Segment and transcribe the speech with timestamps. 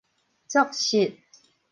[0.47, 1.19] 作息